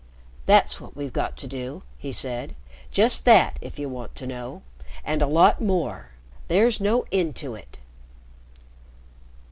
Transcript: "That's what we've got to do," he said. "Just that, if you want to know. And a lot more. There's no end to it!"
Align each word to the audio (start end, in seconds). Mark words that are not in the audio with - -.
"That's 0.47 0.81
what 0.81 0.95
we've 0.97 1.13
got 1.13 1.37
to 1.37 1.47
do," 1.47 1.83
he 1.99 2.11
said. 2.11 2.55
"Just 2.89 3.23
that, 3.25 3.59
if 3.61 3.77
you 3.77 3.87
want 3.87 4.15
to 4.15 4.25
know. 4.25 4.63
And 5.05 5.21
a 5.21 5.27
lot 5.27 5.61
more. 5.61 6.09
There's 6.47 6.81
no 6.81 7.05
end 7.11 7.35
to 7.35 7.53
it!" 7.53 7.77